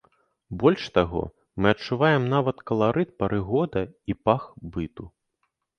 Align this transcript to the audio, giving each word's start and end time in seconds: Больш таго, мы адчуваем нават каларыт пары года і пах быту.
Больш 0.61 0.85
таго, 0.95 1.21
мы 1.59 1.67
адчуваем 1.75 2.27
нават 2.35 2.57
каларыт 2.73 3.09
пары 3.21 3.39
года 3.55 3.81
і 4.13 4.21
пах 4.29 4.53
быту. 4.77 5.05